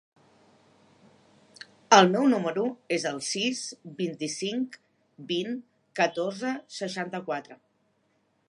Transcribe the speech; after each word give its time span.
El 1.97 2.09
meu 2.15 2.25
número 2.31 2.63
es 2.97 3.05
el 3.11 3.21
sis, 3.27 3.61
vint-i-cinc, 4.01 4.81
vint, 5.35 5.55
catorze, 6.01 6.57
seixanta-quatre. 6.83 7.61